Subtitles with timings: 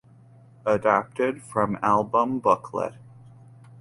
[0.65, 2.95] Adapted from album booklet.